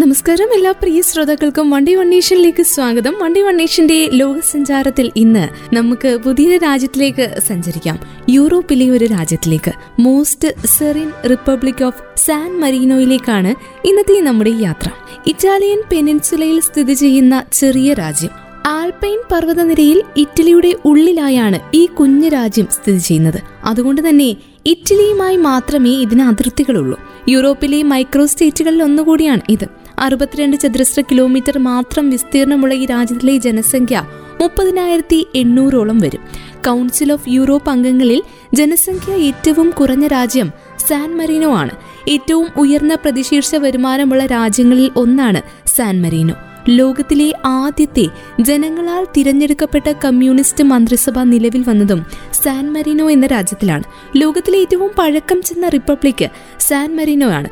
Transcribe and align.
നമസ്കാരം 0.00 0.48
എല്ലാ 0.54 0.72
പ്രിയ 0.72 1.00
ശ്രോതാക്കൾക്കും 1.00 1.70
വണ്ടി 1.70 1.96
വണ്ണേഷനിലേക്ക് 1.96 2.62
സ്വാഗതം 2.62 3.14
വണ്ടി 3.20 3.42
വൺ 3.42 3.56
ലോക 3.56 3.96
ലോകസഞ്ചാരത്തിൽ 4.14 5.12
ഇന്ന് 5.16 5.74
നമുക്ക് 5.74 6.18
പുതിയ 6.18 6.56
രാജ്യത്തിലേക്ക് 6.56 7.40
സഞ്ചരിക്കാം 7.40 7.98
യൂറോപ്പിലെ 8.30 8.90
ഒരു 8.90 9.04
രാജ്യത്തിലേക്ക് 9.04 9.72
most 10.00 10.54
serene 10.66 11.10
republic 11.24 11.82
of 11.84 12.02
San 12.16 12.60
മരീനോയിലേക്കാണ് 12.60 13.54
ഇന്നത്തെ 13.84 14.20
നമ്മുടെ 14.20 14.50
യാത്ര 14.50 14.90
ഇറ്റാലിയൻ 15.26 15.82
പെനിൻസുലയിൽ 15.90 16.60
സ്ഥിതി 16.60 16.94
ചെയ്യുന്ന 16.94 17.42
ചെറിയ 17.52 17.92
രാജ്യം 17.94 18.49
ആൽപൈൻ 18.68 19.18
പർവ്വതനിരയിൽ 19.30 20.02
ഇറ്റലിയുടെ 20.16 20.70
ഉള്ളിലായാണ് 20.84 21.60
ഈ 21.74 21.86
കുഞ്ഞു 21.86 22.28
രാജ്യം 22.28 22.66
സ്ഥിതി 22.66 22.98
ചെയ്യുന്നത് 22.98 23.40
അതുകൊണ്ട് 23.64 24.08
തന്നെ 24.08 24.36
ഇറ്റലിയുമായി 24.66 25.36
മാത്രമേ 25.36 25.90
ഇതിന് 25.90 26.22
അതിർത്തികളുള്ളൂ 26.22 26.96
യൂറോപ്പിലെ 27.28 27.82
മൈക്രോ 27.82 28.26
സ്റ്റേറ്റുകളിൽ 28.26 28.82
ഒന്നുകൂടിയാണ് 28.82 29.40
ഇത് 29.48 29.66
അറുപത്തിരണ്ട് 29.98 30.56
ചതുരശ്ര 30.56 31.00
കിലോമീറ്റർ 31.10 31.58
മാത്രം 31.58 32.10
വിസ്തീർണമുള്ള 32.10 32.74
ഈ 32.74 32.84
രാജ്യത്തിലെ 32.84 33.36
ജനസംഖ്യ 33.36 34.04
മുപ്പതിനായിരത്തി 34.40 35.26
എണ്ണൂറോളം 35.34 35.98
വരും 35.98 36.22
കൗൺസിൽ 36.66 37.12
ഓഫ് 37.12 37.28
യൂറോപ്പ് 37.28 37.70
അംഗങ്ങളിൽ 37.70 38.22
ജനസംഖ്യ 38.54 39.12
ഏറ്റവും 39.12 39.70
കുറഞ്ഞ 39.70 40.06
രാജ്യം 40.06 40.52
സാൻ 40.88 41.16
മറീനോ 41.16 41.50
ആണ് 41.52 41.74
ഏറ്റവും 42.08 42.46
ഉയർന്ന 42.56 42.94
പ്രതിശീർഷ 42.94 43.54
വരുമാനമുള്ള 43.56 44.26
രാജ്യങ്ങളിൽ 44.26 44.90
ഒന്നാണ് 44.96 45.42
സാൻ 45.66 46.02
മറീനോ 46.02 46.49
ലോകത്തിലെ 46.68 47.32
ആദ്യത്തെ 47.44 48.04
ജനങ്ങളാൽ 48.40 49.04
തിരഞ്ഞെടുക്കപ്പെട്ട 49.16 49.88
കമ്മ്യൂണിസ്റ്റ് 50.04 50.64
മന്ത്രിസഭ 50.64 51.18
നിലവിൽ 51.22 51.64
വന്നതും 51.68 52.04
സാൻ 52.32 52.72
മെറീനോ 52.72 53.10
എന്ന 53.10 53.26
രാജ്യത്തിലാണ് 53.26 53.84
ലോകത്തിലെ 54.16 54.58
ഏറ്റവും 54.58 54.90
പഴക്കം 54.98 55.42
ചെന്ന 55.42 55.68
റിപ്പബ്ലിക് 55.68 56.26
സാൻ 56.58 56.96
മെറീനോ 56.96 57.28
ആണ് 57.30 57.50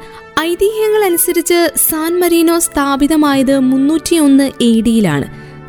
ഐതിഹ്യങ്ങൾ 0.40 1.04
അനുസരിച്ച് 1.04 1.72
സാൻ 1.76 2.20
മെറീനോ 2.20 2.58
സ്ഥാപിതമായത് 2.58 3.58
മുന്നൂറ്റിയൊന്ന് 3.60 4.50
എ 4.62 4.80
ഡിയിലാണ് 4.80 5.28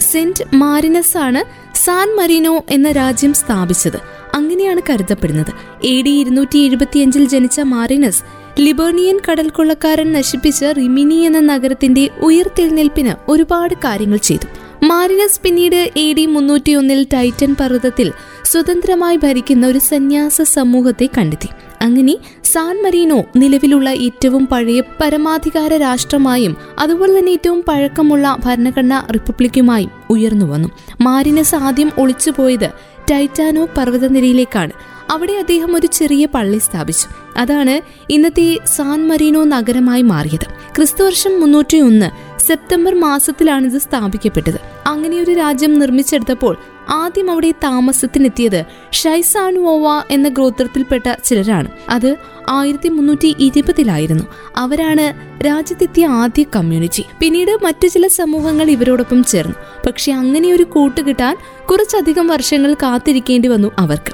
സെന്റ് 0.02 0.56
മാരിനസ് 0.56 1.18
ആണ് 1.18 1.42
സാൻ 1.76 2.18
മെറീനോ 2.18 2.64
എന്ന 2.70 2.92
രാജ്യം 2.92 3.34
സ്ഥാപിച്ചത് 3.34 4.00
അങ്ങനെയാണ് 4.36 4.82
കരുതപ്പെടുന്നത് 4.90 5.52
എ 5.84 6.02
ഡി 6.02 6.10
ഇരുന്നൂറ്റി 6.10 6.58
എഴുപത്തിയഞ്ചിൽ 6.58 7.28
ജനിച്ച 7.28 7.60
മാരിനസ് 7.60 8.39
ലിബേണിയൻ 8.60 9.18
കടൽക്കൊള്ളക്കാരൻ 9.26 10.08
നശിപ്പിച്ച 10.12 10.72
റിമിനി 10.78 11.18
എന്ന 11.26 11.40
നഗരത്തിന്റെ 11.50 12.04
ഉയർത്തെഴുന്നേൽപ്പിന് 12.24 13.14
ഒരുപാട് 13.30 13.76
കാര്യങ്ങൾ 13.86 14.20
ചെയ്തു 14.28 14.48
മാരിനസ് 14.84 15.40
പിന്നീട് 15.40 15.80
എ 16.00 16.06
ഡി 16.14 16.26
മുന്നൂറ്റിയൊന്നിൽ 16.26 17.00
ടൈറ്റൻ 17.14 17.52
പർവ്വതത്തിൽ 17.54 18.08
സ്വതന്ത്രമായി 18.46 19.18
ഭരിക്കുന്ന 19.18 19.64
ഒരു 19.68 19.82
സന്യാസ 19.88 20.42
സമൂഹത്തെ 20.52 21.08
കണ്ടെത്തി 21.18 21.50
അങ്ങനെ 21.82 22.14
സാൻ 22.44 22.76
മരീനോ 22.84 23.20
നിലവിലുള്ള 23.36 23.90
ഏറ്റവും 24.00 24.44
പഴയ 24.46 24.80
പരമാധികാര 25.02 25.74
രാഷ്ട്രമായും 25.82 26.54
അതുപോലെ 26.80 27.12
തന്നെ 27.18 27.34
ഏറ്റവും 27.34 27.60
പഴക്കമുള്ള 27.68 28.36
ഭരണഘടനാ 28.46 29.00
റിപ്പബ്ലിക്കുമായും 29.12 29.92
ഉയർന്നു 30.10 30.46
വന്നു 30.46 30.72
മാരിനസ് 31.02 31.58
ആദ്യം 31.64 31.92
ഒളിച്ചുപോയത് 31.98 32.70
ടൈറ്റാനോ 33.12 33.66
പർവ്വതനിരയിലേക്കാണ് 33.78 34.74
അവിടെ 35.10 35.34
അദ്ദേഹം 35.34 35.76
ഒരു 35.76 35.88
ചെറിയ 35.94 36.26
പള്ളി 36.34 36.58
സ്ഥാപിച്ചു 36.58 37.08
അതാണ് 37.38 37.76
ഇന്നത്തെ 38.10 38.48
സാൻ 38.76 39.00
മറീനോ 39.08 39.44
നഗരമായി 39.46 40.02
മാറിയത് 40.02 40.48
ക്രിസ്തുവർഷം 40.76 41.34
മുന്നൂറ്റി 41.40 41.78
ഒന്ന് 41.80 42.10
സെപ്റ്റംബർ 42.40 42.94
മാസത്തിലാണിത് 43.00 43.78
സ്ഥാപിക്കപ്പെട്ടത് 43.78 44.60
അങ്ങനെ 44.86 45.16
ഒരു 45.22 45.34
രാജ്യം 45.34 45.74
നിർമ്മിച്ചെടുത്തപ്പോൾ 45.80 46.54
ആദ്യം 46.92 47.28
അവിടെ 47.32 47.50
താമസത്തിനെത്തിയത് 47.64 48.66
ഷൈസാനുവോവ 48.92 49.88
എന്ന 50.12 50.28
ഗോത്രത്തിൽപ്പെട്ട 50.30 51.08
ചിലരാണ് 51.24 51.70
അത് 51.90 52.10
ആയിരത്തി 52.50 52.90
മുന്നൂറ്റി 52.90 53.30
ഇരുപതിലായിരുന്നു 53.40 54.26
അവരാണ് 54.58 55.06
രാജ്യത്തെത്തിയ 55.46 56.06
ആദ്യ 56.06 56.46
കമ്മ്യൂണിറ്റി 56.56 57.04
പിന്നീട് 57.20 57.54
മറ്റു 57.64 57.88
ചില 57.88 58.08
സമൂഹങ്ങൾ 58.08 58.70
ഇവരോടൊപ്പം 58.70 59.24
ചേർന്നു 59.24 59.58
പക്ഷെ 59.86 60.12
അങ്ങനെ 60.12 60.54
ഒരു 60.54 60.64
കൂട്ട് 60.64 61.02
കിട്ടാൻ 61.02 61.36
കുറച്ചധികം 61.70 62.28
വർഷങ്ങൾ 62.28 62.74
കാത്തിരിക്കേണ്ടി 62.74 63.48
വന്നു 63.48 63.72
അവർക്ക് 63.80 64.14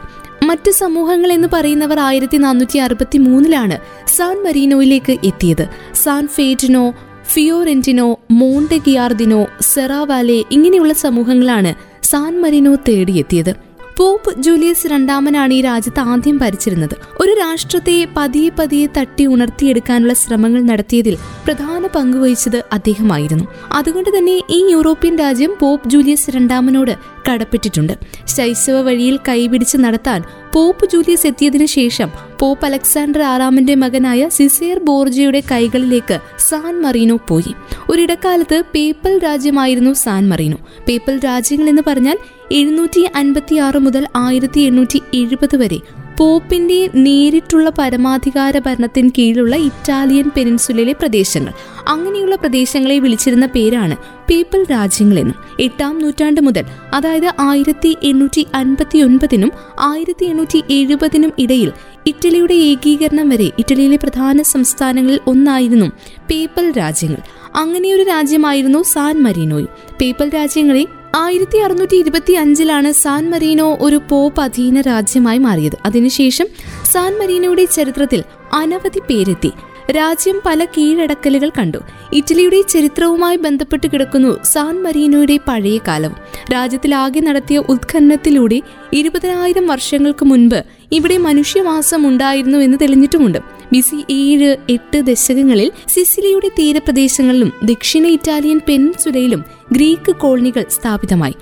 മറ്റ് 0.45 0.71
സമൂഹങ്ങൾ 0.71 1.31
എന്ന് 1.31 1.47
പറയുന്നവർ 1.53 1.99
ആയിരത്തി 1.99 2.37
നാനൂറ്റി 2.37 2.77
അറുപത്തി 2.79 3.17
മൂന്നിലാണ് 3.17 3.77
സാൻ 4.07 4.43
മരീനോയിലേക്ക് 4.43 5.13
എത്തിയത് 5.23 5.65
സാൻ 5.93 6.27
ഫേറ്റിനോ 6.27 6.85
ഫിയോറെന്റിനോ 7.25 8.07
മോണ്ടെഗിയാർദിനോ 8.31 9.41
സെറാവാലെ 9.73 10.39
ഇങ്ങനെയുള്ള 10.51 10.93
സമൂഹങ്ങളാണ് 10.93 11.71
സാൻ 12.03 12.41
മരീനോ 12.41 12.75
തേടിയെത്തിയത് 12.87 13.53
പോപ്പ് 13.95 14.31
ജൂലിയസ് 14.39 14.87
രണ്ടാമനാണ് 14.87 15.53
ഈ 15.53 15.59
രാജ്യത്ത് 15.61 16.01
ആദ്യം 16.05 16.37
ഭരിച്ചിരുന്നത് 16.37 16.95
ഒരു 17.21 17.33
രാഷ്ട്രത്തെ 17.39 17.95
പതിയെ 18.17 18.49
പതിയെ 18.49 18.87
തട്ടി 18.97 19.25
ഉണർത്തിയെടുക്കാനുള്ള 19.25 20.13
ശ്രമങ്ങൾ 20.13 20.61
നടത്തിയതിൽ 20.61 21.15
പ്രധാന 21.45 21.81
പങ്കുവഹിച്ചത് 21.95 22.59
അദ്ദേഹമായിരുന്നു 22.73 23.45
അതുകൊണ്ട് 23.71 24.09
തന്നെ 24.17 24.35
ഈ 24.49 24.59
യൂറോപ്യൻ 24.71 25.15
രാജ്യം 25.17 25.53
പോപ്പ് 25.59 25.89
ജൂലിയസ് 25.89 26.31
രണ്ടാമനോട് 26.31 26.93
കടപ്പെട്ടിട്ടുണ്ട് 27.29 27.93
ശൈശവ 28.27 28.77
വഴിയിൽ 28.81 29.15
കൈപിടിച്ച് 29.29 29.77
നടത്താൻ 29.77 30.19
പോപ്പ് 30.53 30.85
ജൂലിയസ് 30.91 31.27
എത്തിയതിനു 31.27 31.67
ശേഷം 31.71 32.09
പോപ്പ് 32.39 32.65
അലക്സാണ്ടർ 32.65 33.21
ആറാമന്റെ 33.23 33.75
മകനായ 33.75 34.27
സിസേർ 34.29 34.77
ബോർജയുടെ 34.83 35.41
കൈകളിലേക്ക് 35.51 36.17
സാൻ 36.39 36.73
മറീനോ 36.81 37.17
പോയി 37.27 37.51
ഒരിടക്കാലത്ത് 37.89 38.57
പേപ്പൽ 38.75 39.13
രാജ്യമായിരുന്നു 39.19 39.91
സാൻ 39.97 40.23
മറീനോ 40.29 40.59
പേപ്പൽ 40.87 41.17
രാജ്യങ്ങൾ 41.25 41.69
എന്ന് 41.69 41.83
പറഞ്ഞാൽ 41.87 42.17
എഴുന്നൂറ്റി 42.51 43.59
ആറ് 43.59 43.77
മുതൽ 43.77 44.05
ആയിരത്തി 44.15 44.59
എണ്ണൂറ്റി 44.59 45.01
എഴുപത് 45.13 45.55
വരെ 45.55 45.79
പോപ്പിന്റെ 46.17 46.89
നേരിട്ടുള്ള 46.95 47.69
പരമാധികാര 47.69 48.59
ഭരണത്തിന് 48.59 49.09
കീഴിലുള്ള 49.17 49.55
ഇറ്റാലിയൻ 49.55 50.29
പെനിൻസുലയിലെ 50.29 50.93
പ്രദേശങ്ങൾ 50.93 51.53
അങ്ങനെയുള്ള 51.87 52.35
പ്രദേശങ്ങളെ 52.35 52.99
വിളിച്ചിരുന്ന 52.99 53.45
പേരാണ് 53.45 53.95
പീപ്പിൾ 54.29 54.65
രാജ്യങ്ങളെന്നും 54.71 55.35
എട്ടാം 55.59 55.99
നൂറ്റാണ്ട് 55.99 56.41
മുതൽ 56.41 56.63
അതായത് 56.93 57.27
ആയിരത്തി 57.39 57.97
എണ്ണൂറ്റി 58.03 58.47
അൻപത്തി 58.53 58.97
ഒൻപതിനും 58.97 59.51
ആയിരത്തി 59.79 60.25
എണ്ണൂറ്റി 60.25 60.63
എഴുപതിനും 60.69 61.33
ഇടയിൽ 61.39 61.73
ഇറ്റലിയുടെ 62.07 62.53
ഏകീകരണം 62.53 63.29
വരെ 63.29 63.51
ഇറ്റലിയിലെ 63.59 63.95
പ്രധാന 63.95 64.41
സംസ്ഥാനങ്ങളിൽ 64.41 65.19
ഒന്നായിരുന്നു 65.27 65.91
പീപ്പിൾ 66.29 66.71
രാജ്യങ്ങൾ 66.77 67.21
അങ്ങനെയൊരു 67.55 68.03
രാജ്യമായിരുന്നു 68.03 68.83
സാൻ 68.83 69.23
മരീനോയും 69.23 69.67
പേപ്പൽ 70.01 70.29
രാജ്യങ്ങളെ 70.29 70.87
ആയിരത്തി 71.15 71.57
അറുന്നൂറ്റി 71.57 71.95
ഇരുപത്തി 71.95 72.33
അഞ്ചിലാണ് 72.33 72.91
സാൻ 72.91 73.31
മരീനോ 73.31 73.77
ഒരു 73.81 74.01
പോപ്പ് 74.09 74.41
അധീന 74.41 74.81
രാജ്യമായി 74.81 75.37
മാറിയത് 75.37 75.75
അതിനുശേഷം 75.85 76.47
സാൻ 76.83 77.13
മരീനോയുടെ 77.19 77.65
ചരിത്രത്തിൽ 77.65 78.23
അനവധി 78.53 78.99
പേരെത്തി 79.09 79.51
രാജ്യം 79.91 80.41
പല 80.45 80.65
കീഴടക്കലുകൾ 80.65 81.51
കണ്ടു 81.59 81.77
ഇറ്റലിയുടെ 82.13 82.61
ചരിത്രവുമായി 82.69 83.37
ബന്ധപ്പെട്ട് 83.37 83.87
കിടക്കുന്നു 83.87 84.43
സാൻ 84.43 84.83
മരീനോയുടെ 84.83 85.39
പഴയ 85.47 85.79
കാലം 85.87 86.13
രാജ്യത്തിലാകെ 86.53 87.19
നടത്തിയ 87.19 87.59
ഉത്ഖനനത്തിലൂടെ 87.59 88.61
ഇരുപതിനായിരം 88.93 89.67
വർഷങ്ങൾക്ക് 89.67 90.25
മുൻപ് 90.25 90.63
ഇവിടെ 90.91 91.17
മനുഷ്യവാസം 91.17 92.07
ഉണ്ടായിരുന്നു 92.07 92.57
എന്ന് 92.57 92.77
തെളിഞ്ഞിട്ടുമുണ്ട് 92.81 93.54
ബിസി 93.71 94.05
ഏഴ് 94.11 94.57
എട്ട് 94.69 95.01
ദശകങ്ങളിൽ 95.01 95.71
സിസിലിയുടെ 95.87 96.49
തീരപ്രദേശങ്ങളിലും 96.59 97.51
ദക്ഷിണ 97.63 98.07
ഇറ്റാലിയൻ 98.07 98.59
പെൻസുലയിലും 98.67 99.41
ഗ്രീക്ക് 99.71 100.15
കോളനികൾ 100.15 100.65
സ്ഥാപിതമായി 100.69 101.37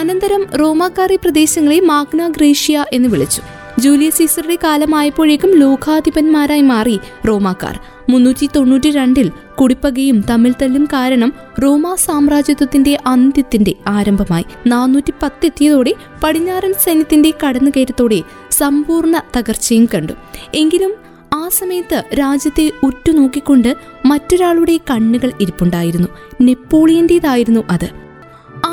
അനന്തരം 0.00 0.42
റോമാക്കാറി 0.54 1.16
പ്രദേശങ്ങളെ 1.16 1.80
മാഗ്ന 1.80 2.28
ഗ്രേഷ്യ 2.28 2.84
എന്ന് 2.92 3.08
വിളിച്ചു 3.08 3.42
ജൂലിയസ് 3.80 4.18
സീസറുടെ 4.18 4.56
കാലമായപ്പോഴേക്കും 4.64 5.50
ലോകാധിപന്മാരായി 5.58 6.60
മാറി 6.62 6.96
റോമാക്കാർ 7.26 7.76
മുന്നൂറ്റി 8.10 8.46
തൊണ്ണൂറ്റി 8.56 8.90
രണ്ടിൽ 8.90 9.28
കുടിപ്പകയും 9.60 10.20
തമ്മിൽ 10.20 10.52
തല്ലും 10.62 10.84
കാരണം 10.92 11.30
റോമാ 11.62 11.94
സാമ്രാജ്യത്വത്തിന്റെ 11.96 12.98
അന്ത്യത്തിന്റെ 13.06 13.74
ആരംഭമായി 13.86 14.46
നാനൂറ്റി 14.66 15.12
പത്തെത്തിയതോടെ 15.22 15.92
പടിഞ്ഞാറൻ 16.22 16.74
സൈന്യത്തിന്റെ 16.78 17.32
കടന്നുകയറ്റത്തോടെ 17.44 18.20
സമ്പൂർണ്ണ 18.52 19.22
തകർച്ചയും 19.36 19.88
കണ്ടു 19.94 20.16
എങ്കിലും 20.54 20.92
ആ 21.32 21.48
സമയത്ത് 21.48 22.04
രാജ്യത്തെ 22.18 22.72
ഉറ്റുനോക്കിക്കൊണ്ട് 22.82 23.76
മറ്റൊരാളുടെ 24.04 24.76
കണ്ണുകൾ 24.90 25.32
ഇരിപ്പുണ്ടായിരുന്നു 25.40 26.08
നെപ്പോളിയന്റേതായിരുന്നു 26.40 27.62
അത് 27.70 27.88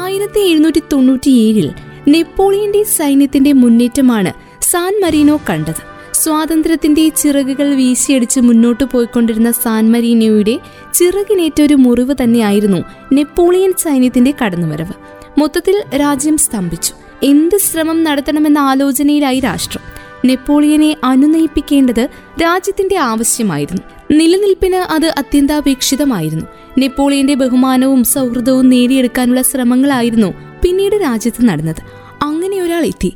ആയിരത്തി 0.00 0.40
എഴുന്നൂറ്റി 0.40 1.30
ഏഴിൽ 1.40 1.70
നെപ്പോളിയന്റെ 2.08 2.84
സൈന്യത്തിന്റെ 2.84 3.54
മുന്നേറ്റമാണ് 3.54 4.31
സാൻ 4.62 4.94
മരീനോ 5.04 5.40
കണ്ടത് 5.50 5.81
സ്വാതന്ത്ര്യത്തിന്റെ 6.14 7.10
ചിറകുകൾ 7.10 7.76
വീശിയടിച്ച് 7.76 8.40
മുന്നോട്ട് 8.40 8.84
പോയിക്കൊണ്ടിരുന്ന 8.84 9.52
സാൻ 9.52 9.92
മരീനോയുടെ 9.92 10.56
ചിറകിനേറ്റ 10.94 11.62
ഒരു 11.62 11.76
മുറിവ് 11.76 12.16
തന്നെയായിരുന്നു 12.24 12.81
നെപ്പോളിയൻ 13.14 13.74
സൈന്യത്തിന്റെ 13.78 14.34
കടന്നുവരവ് 14.42 14.96
മൊത്തത്തിൽ 15.38 15.76
രാജ്യം 15.96 16.38
സ്തംഭിച്ചു 16.38 16.94
എന്ത് 17.24 17.58
ശ്രമം 17.58 18.04
നടത്തണമെന്ന 18.04 18.60
ആലോചനയിലായി 18.60 19.40
രാഷ്ട്രം 19.40 19.99
നെപ്പോളിയനെ 20.26 20.96
അനുനയിപ്പിക്കേണ്ടത് 21.04 22.10
രാജ്യത്തിന്റെ 22.42 22.98
ആവശ്യമായിരുന്നു 22.98 23.84
നിലനിൽപ്പിന് 24.12 24.76
അത് 24.76 25.06
അത്യന്താപേക്ഷിതമായിരുന്നു 25.06 26.46
നെപ്പോളിയന്റെ 26.78 27.34
ബഹുമാനവും 27.34 28.04
സൗഹൃദവും 28.04 28.70
നേടിയെടുക്കാനുള്ള 28.70 29.42
ശ്രമങ്ങളായിരുന്നു 29.42 30.34
പിന്നീട് 30.64 30.96
രാജ്യത്ത് 30.96 31.50
നടന്നത് 31.50 31.81
അങ്ങനെ 32.22 32.62
ഒരാൾ 32.62 32.86
എത്തി 32.86 33.12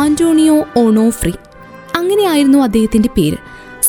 ആന്റോണിയോ 0.00 0.66
ഓണോഫ്രി 0.76 1.34
അങ്ങനെയായിരുന്നു 1.96 2.58
അദ്ദേഹത്തിന്റെ 2.58 3.08
പേര് 3.08 3.36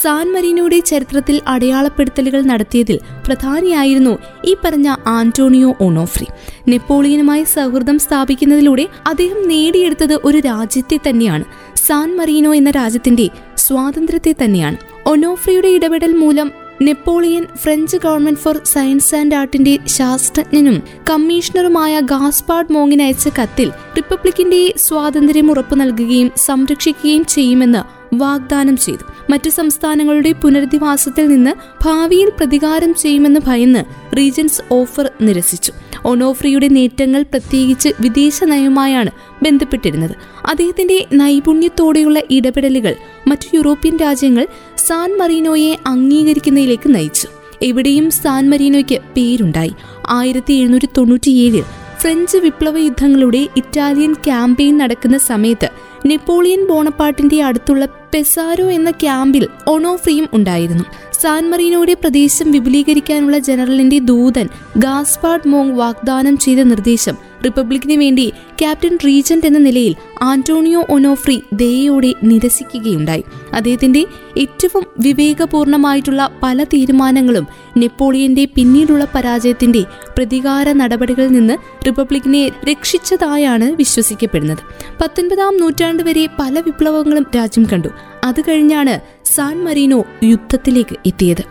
സാൻ 0.01 0.31
മരീനോയുടെ 0.33 0.79
ചരിത്രത്തിൽ 0.79 1.41
അടയാളപ്പെടുത്തലുകൾ 1.47 2.41
നടത്തിയതിൽ 2.41 2.99
പ്രധാനിയായിരുന്നു 3.25 4.13
ഈ 4.45 4.55
പറഞ്ഞ 4.63 4.95
ആന്റോണിയോ 5.07 5.75
ഒണോഫ്രി 5.81 6.27
നെപ്പോളിയനുമായി 6.69 7.43
സൗഹൃദം 7.43 7.99
സ്ഥാപിക്കുന്നതിലൂടെ 7.99 8.87
അദ്ദേഹം 9.07 9.47
നേടിയെടുത്തത് 9.47 10.19
ഒരു 10.25 10.39
രാജ്യത്തെ 10.45 10.99
തന്നെയാണ് 11.07 11.45
സാൻ 11.77 12.17
മറീനോ 12.17 12.53
എന്ന 12.53 12.69
രാജ്യത്തിന്റെ 12.69 13.27
സ്വാതന്ത്ര്യത്തെ 13.57 14.35
തന്നെയാണ് 14.43 14.77
ഒനോഫ്രിയുടെ 15.05 15.67
ഇടപെടൽ 15.67 16.11
മൂലം 16.13 16.49
Napoleon 16.81 17.45
French 17.55 17.97
government 17.97 18.39
for 18.39 18.57
science 18.65 19.15
and 19.15 19.35
ആർട്ടിന്റെ 19.35 19.79
ശാസ്ത്രജ്ഞനും 19.87 20.77
കമ്മീഷണറുമായ 21.09 21.99
ഗാസ്പാർഡ് 21.99 22.73
മോങ്ങിന് 22.73 23.03
അയച്ച 23.03 23.27
കത്തിൽ 23.39 23.69
റിപ്പബ്ലിക്കിന്റെ 23.97 24.73
സ്വാതന്ത്ര്യം 24.77 25.51
ഉറപ്പു 25.51 25.75
നൽകുകയും 25.75 26.31
സംരക്ഷിക്കുകയും 26.37 27.25
ചെയ്യുമെന്ന് 27.25 27.81
വാഗ്ദാനം 28.15 28.77
ചെയ്തു 28.77 29.05
മറ്റു 29.29 29.49
സംസ്ഥാനങ്ങളുടെ 29.49 30.31
പുനരധിവാസത്തിൽ 30.31 31.27
നിന്ന് 31.27 31.53
ഭാവിയിൽ 31.85 32.29
പ്രതികാരം 32.39 32.93
ചെയ്യുമെന്ന് 32.93 33.41
ഭയന്ന് 33.47 33.81
റീജൻസ് 34.17 34.61
ഓഫർ 34.71 35.11
നിരസിച്ചു 35.21 35.73
ഒണോഫ്രിയുടെ 36.05 36.67
നേട്ടങ്ങൾ 36.67 37.21
പ്രത്യേകിച്ച് 37.23 37.89
വിദേശ 38.01 38.43
നയവുമായാണ് 38.43 39.11
ബന്ധപ്പെട്ടിരുന്നത് 39.43 40.15
അദ്ദേഹത്തിന്റെ 40.49 40.97
നൈപുണ്യത്തോടെയുള്ള 41.13 42.19
ഇടപെടലുകൾ 42.29 42.93
മറ്റു 43.27 43.47
യൂറോപ്യൻ 43.55 43.97
രാജ്യങ്ങൾ 43.97 44.45
സാൻ 44.77 45.09
മറീനോയെ 45.19 45.73
അംഗീകരിക്കുന്നതിലേക്ക് 45.87 46.95
നയിച്ചു 46.95 47.27
എവിടെയും 47.63 48.11
സാൻ 48.11 48.49
മറീനോയ്ക്ക് 48.49 48.97
പേരുണ്ടായി 49.17 49.73
ആയിരത്തി 50.09 50.53
എഴുന്നൂറ്റി 50.53 50.89
തൊണ്ണൂറ്റിയേഴിൽ 50.97 51.63
ഫ്രഞ്ച് 51.99 52.37
വിപ്ലവ 52.37 52.77
യുദ്ധങ്ങളുടെ 52.77 53.41
ഇറ്റാലിയൻ 53.57 54.13
ക്യാമ്പയിൻ 54.25 54.77
നടക്കുന്ന 54.77 55.17
സമയത്ത് 55.17 55.69
നെപ്പോളിയൻ 56.07 56.67
ബോണപ്പാട്ടിന്റെ 56.67 57.41
അടുത്തുള്ള 57.41 57.85
പെസാരോ 57.85 58.69
എന്ന 58.69 58.91
ക്യാമ്പിൽ 58.91 59.47
ഒണോഫ്രിയും 59.67 60.27
ഉണ്ടായിരുന്നു 60.33 60.83
സാൻ 61.13 61.49
മറീനോയുടെ 61.49 61.93
പ്രദേശം 61.93 62.51
വിപുലീകരിക്കാനുള്ള 62.51 63.37
ജനറലിന്റെ 63.37 63.99
ദൂതൻ 63.99 64.47
ഗാസ്പാർഡ് 64.77 65.47
മോങ് 65.47 65.77
വാഗ്ദാനം 65.77 66.37
ചെയ്ത 66.37 66.59
നിർദ്ദേശം 66.59 67.15
റിപ്പബ്ലിക്കിന് 67.45 67.99
വേണ്ടി 67.99 68.33
ക്യാപ്റ്റൻ 68.61 68.97
റീജന്റ് 69.05 69.45
എന്ന 69.45 69.57
നിലയിൽ 69.57 69.95
ആന്റോണിയോ 70.21 70.85
ഒനോഫ്രി 70.89 71.41
ദയോടെ 71.53 72.13
നിരസിക്കുകയുണ്ടായി 72.23 73.23
അദ്ദേഹത്തിന്റെ 73.51 74.01
ഏറ്റവും 74.37 74.83
വിവേകപൂർണമായിട്ടുള്ള 74.99 76.29
പല 76.43 76.63
തീരുമാനങ്ങളും 76.63 77.47
നെപ്പോളിയന്റെ 77.77 78.45
പിന്നീടുള്ള 78.55 79.07
പരാജയത്തിന്റെ 79.15 79.83
പ്രതികാര 80.17 80.71
നടപടികളിൽ 80.71 81.33
നിന്ന് 81.33 81.57
റിപ്പബ്ലിക്കിനെ 81.87 82.51
രക്ഷിച്ചതായാണ് 82.69 83.75
വിശ്വസിക്കപ്പെടുന്നത് 83.77 84.63
പത്തൊൻപതാം 85.01 85.57
നൂറ്റാണ്ട് 85.57 86.03
വരെ 86.03 86.25
പല 86.39 86.53
വിപ്ലവങ്ങളും 86.65 87.27
രാജ്യം 87.35 87.67
കണ്ടു 87.73 87.91
അത് 88.23 88.41
കഴിഞ്ഞാണ് 88.49 89.01
സാൻ 89.25 89.63
മറീനോ 89.63 90.05
യുദ്ധത്തിലേക്ക് 90.23 90.95
എത്തിയത് 91.05 91.45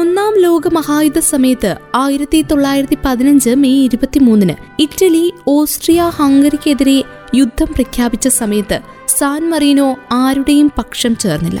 ഒന്നാം 0.00 0.34
ലോക 0.40 0.68
മഹായുദ്ധ 0.68 1.18
സമയത്ത് 1.18 1.76
ആയിരത്തി 1.96 2.38
തൊള്ളായിരത്തി 2.42 2.96
പതിനഞ്ച് 3.04 3.50
മെയ് 3.54 3.84
ഇരുപത്തിമൂന്നിന് 3.84 4.54
ഇറ്റലി 4.80 5.32
ഓസ്ട്രിയ 5.48 6.02
ഹംഗറിക്കെതിരെ 6.14 6.96
യുദ്ധം 7.34 7.72
പ്രഖ്യാപിച്ച 7.72 8.28
സമയത്ത് 8.28 8.78
സാൻ 9.08 9.50
മറീനോ 9.50 9.96
ആരുടെയും 10.12 10.70
പക്ഷം 10.78 11.16
ചേർന്നില്ല 11.16 11.60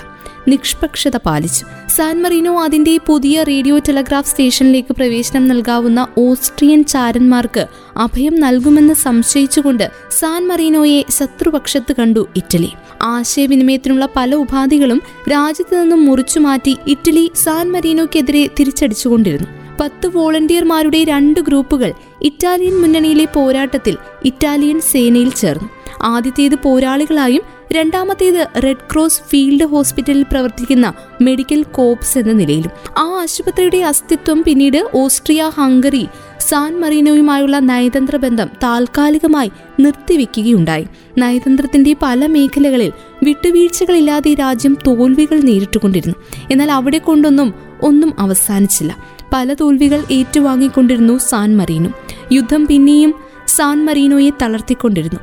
നിഷ്പക്ഷത 0.48 1.16
പാലിച്ചു 1.16 1.66
സാൻ 1.88 2.22
മറീനോ 2.22 2.64
അതിന്റെ 2.64 2.98
പുതിയ 3.08 3.42
റേഡിയോ 3.42 3.78
ടെലഗ്രാഫ് 3.78 4.28
സ്റ്റേഷനിലേക്ക് 4.28 4.92
പ്രവേശനം 4.92 5.48
നൽകാവുന്ന 5.48 6.08
ഓസ്ട്രിയൻ 6.18 6.84
ചാരന്മാർക്ക് 6.84 7.66
അഭയം 7.96 8.40
നൽകുമെന്ന് 8.40 8.94
സംശയിച്ചുകൊണ്ട് 8.94 9.90
സാൻ 10.10 10.48
മറീനോയെ 10.48 11.04
ശത്രുപക്ഷത്ത് 11.10 11.92
കണ്ടു 11.92 12.28
ഇറ്റലി 12.36 12.72
ആശയവിനിമയത്തിനുള്ള 13.02 14.08
പല 14.16 14.34
ഉപാധികളും 14.34 15.00
രാജ്യത്തു 15.30 15.80
നിന്നും 15.80 16.04
മുറിച്ചു 16.04 16.40
മാറ്റി 16.40 16.76
ഇറ്റലി 16.86 17.30
സാൻ 17.34 17.72
മറീനോക്കെതിരെ 17.72 18.50
തിരിച്ചടിച്ചുകൊണ്ടിരുന്നു 18.58 19.63
പത്ത് 19.80 20.16
വോളണ്ടിയർമാരുടെ 20.16 21.04
രണ്ട് 21.04 21.40
ഗ്രൂപ്പുകൾ 21.40 21.90
ഇറ്റാലിയൻ 22.22 22.80
മുന്നണിയിലെ 22.80 23.24
പോരാട്ടത്തിൽ 23.34 23.96
ഇറ്റാലിയൻ 24.24 24.80
സേനയിൽ 24.80 25.30
ചേർന്നു 25.34 25.68
ആദ്യത്തേത് 26.02 26.54
പോരാളികളായും 26.54 27.42
രണ്ടാമത്തേത് 27.72 28.64
റെഡ് 28.64 28.86
ക്രോസ് 28.92 29.22
ഫീൽഡ് 29.30 29.64
ഹോസ്പിറ്റലിൽ 29.64 30.22
പ്രവർത്തിക്കുന്ന 30.22 30.86
മെഡിക്കൽ 31.20 31.62
കോപ്സ് 31.72 32.18
എന്ന 32.18 32.32
നിലയിലും 32.32 32.72
ആ 32.98 33.20
ആശുപത്രിയുടെ 33.20 33.78
അസ്തിത്വം 33.78 34.42
പിന്നീട് 34.42 34.84
ഓസ്ട്രിയ 34.94 35.50
ഹംഗറി 35.56 36.08
സാൻ 36.38 36.80
മറീനോയുമായുള്ള 36.80 37.58
നയതന്ത്ര 37.58 38.16
ബന്ധം 38.16 38.48
താൽക്കാലികമായി 38.62 39.50
നിർത്തിവെക്കുകയുണ്ടായി 39.80 40.86
നയതന്ത്രത്തിന്റെ 41.18 41.96
പല 42.02 42.26
മേഖലകളിൽ 42.26 42.92
വിട്ടുവീഴ്ചകളില്ലാതെ 43.22 44.34
രാജ്യം 44.34 44.76
തോൽവികൾ 44.86 45.38
നേരിട്ടുകൊണ്ടിരുന്നു 45.40 46.16
എന്നാൽ 46.50 46.70
അവിടെ 46.70 46.98
കൊണ്ടൊന്നും 46.98 47.54
ഒന്നും 47.82 48.14
അവസാനിച്ചില്ല 48.18 49.13
പല 49.34 49.54
തോൽവികൾ 49.54 50.00
ഏറ്റുവാങ്ങിക്കൊണ്ടിരുന്നു 50.10 51.14
സാൻ 51.28 51.50
മറീനോ 51.56 51.90
യുദ്ധം 52.32 52.62
പിന്നെയും 52.66 53.12
സാൻ 53.48 53.78
മറീനോയെ 53.84 54.32
തളർത്തിക്കൊണ്ടിരുന്നു 54.42 55.20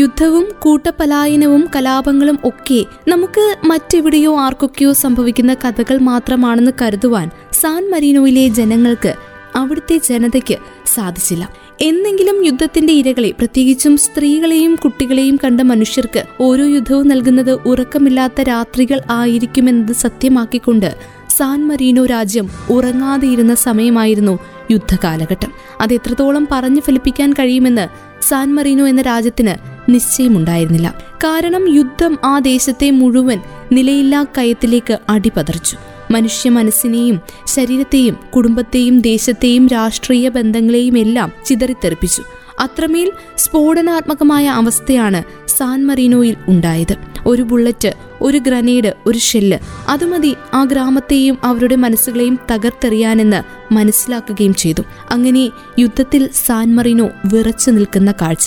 യുദ്ധവും 0.00 0.44
കൂട്ടപലായനവും 0.58 1.62
കലാപങ്ങളും 1.76 2.38
ഒക്കെ 2.44 2.78
നമുക്ക് 3.08 3.44
മറ്റെവിടെയോ 3.64 4.32
ആർക്കൊക്കെയോ 4.38 4.92
സംഭവിക്കുന്ന 5.00 5.54
കഥകൾ 5.64 5.96
മാത്രമാണെന്ന് 6.02 6.72
കരുതുവാൻ 6.82 7.26
സാൻ 7.52 7.82
മറീനോയിലെ 7.90 8.44
ജനങ്ങൾക്ക് 8.50 9.12
അവിടുത്തെ 9.56 9.96
ജനതയ്ക്ക് 10.08 10.56
സാധിച്ചില്ല 10.86 11.44
എന്നെങ്കിലും 11.82 12.36
യുദ്ധത്തിന്റെ 12.44 12.92
ഇരകളെ 12.92 13.30
പ്രത്യേകിച്ചും 13.38 13.94
സ്ത്രീകളെയും 13.96 14.72
കുട്ടികളെയും 14.74 15.36
കണ്ട 15.44 15.60
മനുഷ്യർക്ക് 15.62 16.22
ഓരോ 16.40 16.64
യുദ്ധവും 16.66 17.06
നൽകുന്നത് 17.08 17.52
ഉറക്കമില്ലാത്ത 17.66 18.40
രാത്രികൾ 18.48 18.98
ആയിരിക്കുമെന്നത് 19.10 19.94
സത്യമാക്കിക്കൊണ്ട് 19.96 20.90
സാൻ 21.32 21.60
മറീനോ 21.68 22.04
രാജ്യം 22.06 22.46
ഉറങ്ങാതെയിരുന്ന 22.70 23.54
സമയമായിരുന്നു 23.60 24.34
യുദ്ധകാലഘട്ടം 24.70 25.50
അത് 25.80 25.92
എത്രത്തോളം 25.94 26.44
പറഞ്ഞു 26.50 26.80
ഫലിപ്പിക്കാൻ 26.80 27.30
കഴിയുമെന്ന് 27.32 27.86
സാൻ 28.22 28.48
മറീനോ 28.54 28.84
എന്ന 28.86 29.02
രാജ്യത്തിന് 29.02 29.54
നിശ്ചയമുണ്ടായിരുന്നില്ല 29.88 30.88
കാരണം 31.24 31.64
യുദ്ധം 31.74 32.12
ആ 32.24 32.34
ദേശത്തെ 32.44 32.90
മുഴുവൻ 32.90 33.38
നിലയില്ലാ 33.72 34.20
കയത്തിലേക്ക് 34.36 34.98
അടിപതർച്ചു 35.08 35.76
മനുഷ്യ 36.10 36.50
മനസ്സിനെയും 36.50 37.16
ശരീരത്തെയും 37.46 38.16
കുടുംബത്തെയും 38.34 38.96
ദേശത്തെയും 39.02 39.66
രാഷ്ട്രീയ 39.68 40.28
ബന്ധങ്ങളെയും 40.28 40.96
എല്ലാം 40.98 41.32
ചിതറിത്തെറിപ്പിച്ചു 41.46 42.22
അത്രമേൽ 42.58 43.12
സ്ഫോടനാത്മകമായ 43.36 44.46
അവസ്ഥയാണ് 44.46 45.22
സാൻ 45.48 45.86
മറീനോയിൽ 45.86 46.36
ഉണ്ടായത് 46.48 46.94
ഒരു 47.26 47.42
ബുള്ളറ്റ് 47.42 47.92
ഒരു 48.22 48.38
ഗ്രനേഡ് 48.38 48.92
ഒരു 49.06 49.18
ഷെല്ല് 49.18 49.58
അതുമതി 49.88 50.36
ആ 50.54 50.64
ഗ്രാമത്തെയും 50.64 51.38
അവരുടെ 51.44 51.74
മനസ്സുകളെയും 51.74 52.38
തകർത്തെറിയാനെന്ന് 52.52 53.42
മനസ്സിലാക്കുകയും 53.72 54.54
ചെയ്തു 54.54 54.82
അങ്ങനെ 55.10 55.50
യുദ്ധത്തിൽ 55.78 56.30
സാൻ 56.46 56.76
മറീനോ 56.76 57.10
വിറച്ചു 57.24 57.70
നിൽക്കുന്ന 57.70 58.14
കാഴ്ച 58.22 58.46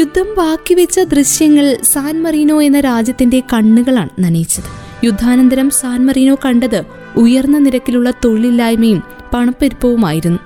യുദ്ധം 0.00 0.34
ബാക്കിവെച്ച 0.34 1.00
ദൃശ്യങ്ങൾ 1.00 1.76
സാൻ 1.82 2.22
മറീനോ 2.22 2.62
എന്ന 2.62 2.80
രാജ്യത്തിന്റെ 2.80 3.42
കണ്ണുകളാണ് 3.52 4.08
നനയിച്ചത് 4.20 4.70
യുദ്ധാനന്തരം 5.04 5.70
സാൻ 5.70 6.06
മറീനോ 6.06 6.34
കണ്ടത് 6.44 6.84
ഉയർന്ന 7.16 7.58
നിരക്കിലുള്ള 7.58 8.10
തൊഴിലില്ലായ്മയും 8.24 9.02
പണപ്പെരുപ്പവുമായിരുന്നു 9.34 10.38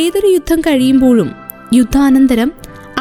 ഏതൊരു 0.00 0.26
യുദ്ധം 0.26 0.60
കഴിയുമ്പോഴും 0.60 1.39
യുദ്ധാനന്തരം 1.72 2.50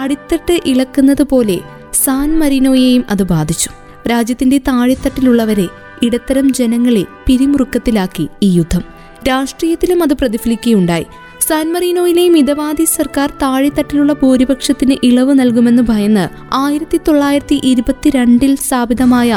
അടിത്തട്ട് 0.00 0.55
ഇളക്കുന്നത് 0.65 1.23
പോലെ 1.23 1.57
സാൻ 1.93 2.29
മരീനോയെയും 2.39 3.03
അത് 3.09 3.23
ബാധിച്ചു 3.23 3.69
രാജ്യത്തിന്റെ 4.09 4.57
താഴെത്തട്ടിലുള്ളവരെ 4.67 5.67
ഇടത്തരം 6.03 6.45
ജനങ്ങളെ 6.53 7.03
പിരിമുറുക്കത്തിലാക്കി 7.27 8.25
ഈ 8.43 8.49
യുദ്ധം 8.53 8.83
രാഷ്ട്രീയത്തിലും 9.27 9.99
അത് 10.01 10.13
പ്രതിഫലിക്കുകയുണ്ടായി 10.13 11.07
സാൻ 11.41 11.67
മറീനോയിലെ 11.71 12.23
മിതവാദി 12.27 12.85
സർക്കാർ 12.89 13.29
താഴെത്തട്ടിലുള്ള 13.41 14.13
ഭൂരിപക്ഷത്തിന് 14.13 14.95
ഇളവ് 15.03 15.33
നൽകുമെന്ന് 15.39 15.83
ഭയന്ന് 15.83 16.25
ആയിരത്തി 16.55 16.97
തൊള്ളായിരത്തി 16.97 17.57
ഇരുപത്തിരണ്ടിൽ 17.65 18.53
സ്ഥാപിതമായ 18.55 19.37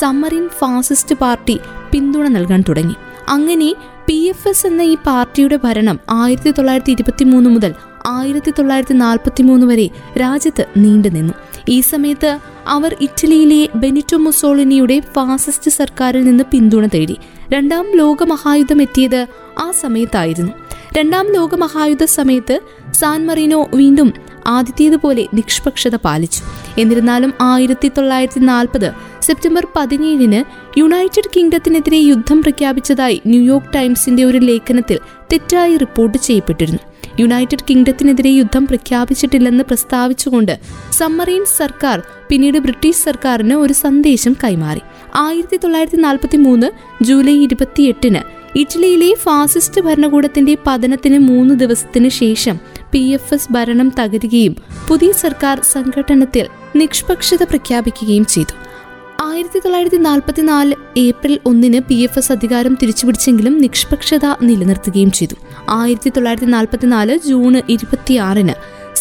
സമ്മറിൻ 0.00 0.48
ഫാസിസ്റ്റ് 0.58 1.16
പാർട്ടി 1.16 1.56
പിന്തുണ 1.92 2.26
നൽകാൻ 2.28 2.62
തുടങ്ങി 2.68 2.96
അങ്ങനെ 3.28 3.70
പി 4.08 4.18
എഫ് 4.28 4.48
എസ് 4.48 4.66
എന്ന 4.66 4.82
ഈ 4.82 4.94
പാർട്ടിയുടെ 5.06 5.56
ഭരണം 5.56 5.96
ആയിരത്തി 6.12 6.50
തൊള്ളായിരത്തി 6.50 6.92
ഇരുപത്തി 6.92 7.24
മൂന്ന് 7.24 7.50
മുതൽ 7.50 7.72
ആയിരത്തി 8.06 8.50
തൊള്ളായിരത്തി 8.50 8.94
നാൽപ്പത്തി 8.94 9.42
മൂന്ന് 9.42 9.66
വരെ 9.66 9.90
രാജ്യത്ത് 10.18 10.66
നീണ്ടുനിന്നു 10.76 11.34
ഈ 11.68 11.80
സമയത്ത് 11.80 12.38
അവർ 12.66 12.96
ഇറ്റലിയിലെ 13.00 13.68
ബെനിറ്റോ 13.74 14.16
മുസോളിനിയുടെ 14.16 15.00
ഫാസിസ്റ്റ് 15.00 15.70
സർക്കാരിൽ 15.70 16.24
നിന്ന് 16.24 16.44
പിന്തുണ 16.52 16.86
തേടി 16.86 17.18
രണ്ടാം 17.52 17.86
ലോക 17.94 18.22
മഹായുദ്ധം 18.22 18.82
എത്തിയത് 18.82 19.26
ആ 19.58 19.70
സമയത്തായിരുന്നു 19.70 20.52
രണ്ടാം 20.96 21.26
ലോക 21.32 21.54
മഹായുദ്ധ 21.54 22.04
സമയത്ത് 22.04 22.60
സാൻ 22.92 23.26
മറീനോ 23.26 23.68
വീണ്ടും 23.74 24.12
ആദ്യത്തേതുപോലെ 24.46 25.26
നിഷ്പക്ഷത 25.34 25.96
പാലിച്ചു 25.96 26.42
എന്നിരുന്നാലും 26.78 27.32
ആയിരത്തി 27.40 27.88
തൊള്ളായിരത്തി 27.88 28.40
നാൽപ്പത് 28.40 28.92
സെപ്റ്റംബർ 29.22 29.66
പതിനേഴിന് 29.76 30.44
യുണൈറ്റഡ് 30.78 31.30
കിങ്ഡത്തിനെതിരെ 31.36 31.96
യുദ്ധം 31.96 32.42
പ്രഖ്യാപിച്ചതായി 32.42 33.20
ന്യൂയോർക്ക് 33.26 33.74
ടൈംസിന്റെ 33.74 34.24
ഒരു 34.24 34.38
ലേഖനത്തിൽ 34.38 34.98
തെറ്റായി 35.32 35.76
റിപ്പോർട്ട് 35.76 36.18
ചെയ്യപ്പെട്ടിരുന്നു 36.18 36.87
യുണൈറ്റഡ് 37.18 37.66
കിങ്ഡത്തിനെതിരെ 37.68 38.30
യുദ്ധം 38.30 38.64
പ്രഖ്യാപിച്ചിട്ടില്ലെന്ന് 38.66 39.64
പ്രസ്താവിച്ചുകൊണ്ട് 39.64 40.54
സമ്മറീൻ 40.92 41.44
സർക്കാർ 41.52 41.98
പിന്നീട് 42.28 42.58
ബ്രിട്ടീഷ് 42.58 43.02
സർക്കാരിന് 43.04 43.54
ഒരു 43.54 43.72
സന്ദേശം 43.72 44.36
കൈമാറി 44.44 44.82
ആയിരത്തി 45.18 45.56
തൊള്ളായിരത്തി 45.56 45.96
നാൽപ്പത്തി 45.96 46.36
മൂന്ന് 46.38 46.68
ജൂലൈ 47.04 47.36
ഇരുപത്തിയെട്ടിന് 47.42 48.22
ഇറ്റലിയിലെ 48.56 49.10
ഫാസിസ്റ്റ് 49.22 49.82
ഭരണകൂടത്തിന്റെ 49.82 50.54
പതനത്തിന് 50.66 51.18
മൂന്ന് 51.24 51.54
ദിവസത്തിന് 51.54 52.08
ശേഷം 52.18 52.56
പി 52.92 53.02
എഫ് 53.08 53.34
എസ് 53.34 53.52
ഭരണം 53.52 53.88
തകരുകയും 53.98 54.54
പുതിയ 54.88 55.12
സർക്കാർ 55.18 55.58
സംഘടനത്തിൽ 55.72 56.46
നിഷ്പക്ഷത 56.76 57.42
പ്രഖ്യാപിക്കുകയും 57.44 58.24
ചെയ്തു 58.26 58.54
ആയിരത്തി 59.28 59.58
തൊള്ളായിരത്തി 59.58 59.98
നാൽപ്പത്തി 59.98 60.42
ഏപ്രിൽ 60.98 61.34
ഒന്നിന് 61.46 61.80
പി 61.80 61.96
എഫ് 62.02 62.18
എസ് 62.18 62.32
അധികാരം 62.32 62.74
തിരിച്ചുപിടിച്ചെങ്കിലും 62.74 63.54
നിഷ്പക്ഷത 63.60 64.26
നിലനിർത്തുകയും 64.42 65.10
ചെയ്തു 65.10 65.36
ആയിരത്തി 65.70 66.10
തൊള്ളായിരത്തി 66.10 66.50
നാൽപ്പത്തിനാല് 66.50 67.14
ജൂൺ 67.26 67.56
ഇരുപത്തിയാറിന് 67.68 68.54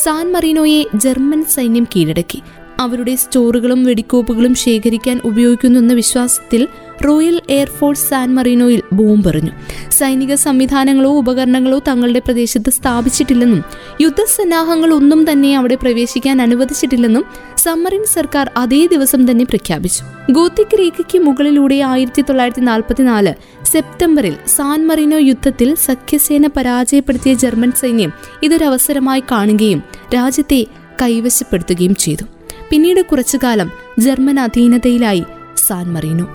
സാൻ 0.00 0.26
മറീനോയെ 0.34 0.82
ജർമ്മൻ 0.96 1.44
സൈന്യം 1.50 1.86
കീഴടക്കി 1.86 2.40
അവരുടെ 2.80 3.16
സ്റ്റോറുകളും 3.16 3.84
വെടിക്കോപ്പുകളും 3.84 4.56
ശേഖരിക്കാൻ 4.56 5.18
ഉപയോഗിക്കുന്നുവെന്ന 5.24 5.94
വിശ്വാസത്തിൽ 5.94 6.62
റോയൽ 7.06 7.42
എയർഫോഴ്സ് 7.50 8.10
സാൻ 8.10 8.36
മറീനോയിൽ 8.36 8.82
ബോംബെറിഞ്ഞു 8.94 9.52
സൈനിക 9.92 10.34
സംവിധാനങ്ങളോ 10.34 11.10
ഉപകരണങ്ങളോ 11.12 11.80
തങ്ങളുടെ 11.80 12.20
പ്രദേശത്ത് 12.20 12.70
സ്ഥാപിച്ചിട്ടില്ലെന്നും 12.70 13.62
യുദ്ധസന്നാഹങ്ങൾ 14.02 14.94
ഒന്നും 14.94 15.32
തന്നെ 15.32 15.56
അവിടെ 15.56 15.76
പ്രവേശിക്കാൻ 15.76 16.42
അനുവദിച്ചിട്ടില്ലെന്നും 16.42 17.26
സമ്മറിൻ 17.58 18.06
സർക്കാർ 18.06 18.52
അതേ 18.58 18.88
ദിവസം 18.88 19.32
തന്നെ 19.32 19.44
പ്രഖ്യാപിച്ചു 19.44 20.04
ഗോത്തിക് 20.32 20.76
രേഖയ്ക്ക് 20.80 21.20
മുകളിലൂടെ 21.20 21.76
ആയിരത്തി 21.76 22.22
തൊള്ളായിരത്തി 22.22 22.62
നാൽപ്പത്തിനാല് 22.62 23.34
സെപ്റ്റംബറിൽ 23.66 24.38
സാൻ 24.48 24.88
മറീനോ 24.88 25.18
യുദ്ധത്തിൽ 25.18 25.76
സഖ്യസേന 25.76 26.48
പരാജയപ്പെടുത്തിയ 26.48 27.34
ജർമ്മൻ 27.34 27.72
സൈന്യം 27.72 28.14
ഇതൊരവസരമായി 28.44 29.24
കാണുകയും 29.32 29.82
രാജ്യത്തെ 30.14 30.62
കൈവശപ്പെടുത്തുകയും 31.02 31.96
ചെയ്തു 31.96 32.26
പിന്നീട് 32.72 33.02
കുറച്ചുകാലം 33.02 33.70
ജർമ്മൻ 34.00 34.40
അധീനതയിലായി 34.40 35.24
സാൻ 35.58 35.86
മറീനു 35.94 36.26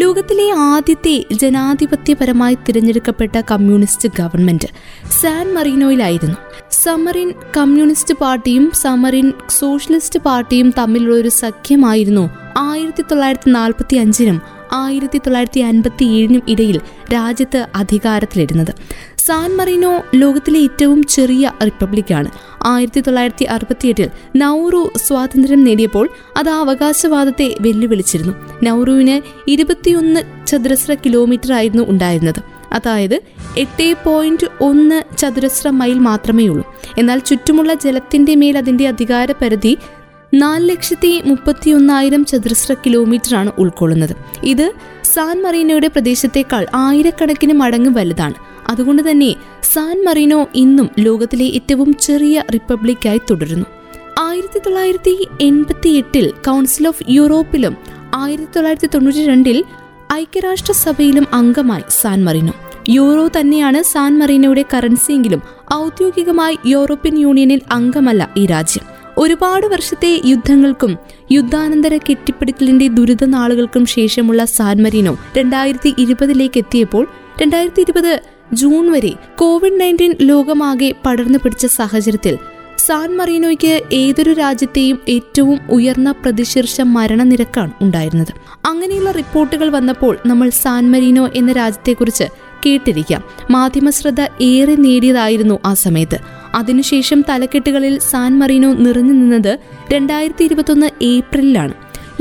ലോകത്തിലെ 0.00 0.50
ആദ്യത്തെ 0.66 1.24
ജനാധിപത്യപരമായി 1.32 2.54
തിരഞ്ഞെടുക്കപ്പെട്ട 2.68 3.40
കമ്മ്യൂണിസ്റ്റ് 3.50 4.08
ഗവൺമെന്റ് 4.18 4.68
സാൻ 5.20 5.54
മറീനോയിലായിരുന്നു 5.54 6.38
സമറിൻ 6.82 7.28
കമ്മ്യൂണിസ്റ്റ് 7.56 8.14
പാർട്ടിയും 8.14 8.70
സമറിൻ 8.74 9.32
സോഷ്യലിസ്റ്റ് 9.50 10.20
പാർട്ടിയും 10.20 10.70
തമ്മിലുള്ള 10.78 11.20
ഒരു 11.20 11.28
സഖ്യമായിരുന്നു 11.28 12.24
ആയിരത്തി 12.58 13.02
തൊള്ളായിരത്തി 13.02 13.50
നാൽപ്പത്തി 13.50 13.96
അഞ്ചിനും 13.96 14.38
ആയിരത്തി 14.72 15.18
തൊള്ളായിരത്തി 15.18 15.60
അൻപത്തി 15.60 16.04
ഏഴിനും 16.04 16.42
ഇടയിൽ 16.48 16.76
രാജ്യത്ത് 17.12 17.66
അധികാരത്തിലിരുന്നത് 17.74 18.72
സാൻ 19.24 19.50
മറീനോ 19.56 19.90
ലോകത്തിലെ 20.14 20.58
ഏറ്റവും 20.58 20.98
ചെറിയ 21.06 21.50
റിപ്പബ്ലിക്കാണ് 21.62 22.30
ആയിരത്തി 22.66 23.00
തൊള്ളായിരത്തി 23.00 23.44
അറുപത്തിയെട്ടിൽ 23.44 24.08
നൗറു 24.36 24.80
സ്വാതന്ത്ര്യം 24.96 25.60
നേടിയപ്പോൾ 25.64 26.06
അത് 26.36 26.50
ആ 26.50 26.56
അവകാശവാദത്തെ 26.60 27.48
വെല്ലുവിളിച്ചിരുന്നു 27.60 28.34
നൗറുവിന് 28.64 29.16
ഇരുപത്തിയൊന്ന് 29.50 30.22
ചതുരശ്ര 30.46 30.94
കിലോമീറ്റർ 31.04 31.52
ആയിരുന്നു 31.52 31.84
ഉണ്ടായിരുന്നത് 31.88 32.40
അതായത് 32.72 33.16
എട്ട് 33.58 33.88
പോയിന്റ് 34.04 34.46
ഒന്ന് 34.60 34.98
ചതുരശ്ര 35.18 35.68
മൈൽ 35.72 35.98
മാത്രമേ 36.00 36.46
ഉള്ളൂ 36.48 36.64
എന്നാൽ 36.98 37.18
ചുറ്റുമുള്ള 37.24 37.74
ജലത്തിന്റെ 37.84 38.34
മേൽ 38.34 38.56
അതിന്റെ 38.58 38.86
അധികാര 38.88 39.32
പരിധി 39.42 39.74
നാല് 40.34 40.64
ലക്ഷത്തി 40.68 41.12
ഒന്നായിരം 41.72 42.24
ചതുരശ്ര 42.24 42.74
ആണ് 43.34 43.52
ഉൾക്കൊള്ളുന്നത് 43.58 44.14
ഇത് 44.44 44.66
സാൻ 45.06 45.36
മറീനയുടെ 45.42 45.88
പ്രദേശത്തേക്കാൾ 45.88 46.64
ആയിരക്കണക്കിന് 46.78 47.54
മടങ്ങ് 47.54 47.92
വലുതാണ് 47.94 48.38
അതുകൊണ്ട് 48.70 49.10
തന്നെ 49.10 49.34
സാൻ 49.62 50.04
മറീനോ 50.06 50.46
ഇന്നും 50.54 50.90
ലോകത്തിലെ 50.98 51.44
ഏറ്റവും 51.44 51.94
ചെറിയ 52.00 52.42
റിപ്പബ്ലിക്കായി 52.54 53.20
തുടരുന്നു 53.30 53.66
ആയിരത്തി 54.20 54.58
തൊള്ളായിരത്തി 54.58 55.14
എൺപത്തി 55.40 55.88
എട്ടിൽ 55.88 56.32
കൗൺസിൽ 56.46 56.88
ഓഫ് 56.88 57.04
യൂറോപ്പിലും 57.08 57.76
ആയിരത്തി 58.14 58.52
തൊള്ളായിരത്തി 58.54 58.86
തൊണ്ണൂറ്റി 58.86 59.26
രണ്ടിൽ 59.26 59.64
ഐക്യരാഷ്ട്രസഭയിലും 60.12 61.26
അംഗമായി 61.32 61.82
സാൻ 61.90 62.24
മറീനോ 62.24 62.54
യൂറോ 62.88 63.30
തന്നെയാണ് 63.40 63.82
സാൻ 63.82 64.18
മറീനോയുടെ 64.18 64.64
കറൻസിയെങ്കിലും 64.74 65.42
ഔദ്യോഗികമായി 65.74 66.58
യൂറോപ്യൻ 66.66 67.18
യൂണിയനിൽ 67.18 67.60
അംഗമല്ല 67.70 68.28
ഈ 68.36 68.46
രാജ്യം 68.46 68.84
ഒരുപാട് 69.18 69.66
വർഷത്തെ 69.66 70.20
യുദ്ധങ്ങൾക്കും 70.24 70.92
യുദ്ധാനന്തര 71.32 71.96
കെട്ടിപ്പടുക്കലിന്റെ 71.96 72.88
ദുരിത 72.88 73.24
നാളുകൾക്കും 73.24 73.86
ശേഷമുള്ള 73.86 74.44
സാൻ 74.44 74.82
മറീനോ 74.82 75.18
രണ്ടായിരത്തി 75.36 75.94
ഇരുപതിലേക്ക് 75.98 76.60
എത്തിയപ്പോൾ 76.60 77.08
രണ്ടായിരത്തി 77.42 77.80
ഇരുപത് 77.80 78.33
ജൂൺ 78.52 78.92
വരെ 78.92 79.12
കോവിഡ് 79.36 79.80
നയൻറ്റീൻ 79.80 80.16
ലോകമാകെ 80.20 80.94
പടർന്നു 81.06 81.38
പിടിച്ച 81.38 81.66
സാഹചര്യത്തിൽ 81.66 82.36
സാൻ 82.78 83.16
മറീനോയ്ക്ക് 83.16 83.82
ഏതൊരു 83.92 84.32
രാജ്യത്തെയും 84.32 84.98
ഏറ്റവും 85.08 85.58
ഉയർന്ന 85.70 86.10
പ്രതിശീർഷ 86.12 86.80
മരണനിരക്കാണ് 86.80 87.72
ഉണ്ടായിരുന്നത് 87.82 88.32
അങ്ങനെയുള്ള 88.66 89.10
റിപ്പോർട്ടുകൾ 89.10 89.68
വന്നപ്പോൾ 89.68 90.18
നമ്മൾ 90.26 90.50
സാൻ 90.50 90.92
മറീനോ 90.92 91.30
എന്ന 91.34 91.52
രാജ്യത്തെക്കുറിച്ച് 91.52 92.24
കേട്ടിരിക്കാം 92.66 93.22
മാധ്യമശ്രദ്ധ 93.50 94.20
ഏറെ 94.40 94.76
നേടിയതായിരുന്നു 94.76 95.60
ആ 95.64 95.74
സമയത്ത് 95.74 96.18
അതിനുശേഷം 96.54 97.24
തലക്കെട്ടുകളിൽ 97.28 97.98
സാൻ 97.98 98.38
മറീനോ 98.38 98.72
നിറഞ്ഞു 98.74 99.12
നിന്നത് 99.12 99.58
രണ്ടായിരത്തി 99.92 100.44
ഇരുപത്തൊന്ന് 100.44 101.04
ഏപ്രിലാണ് 101.04 101.74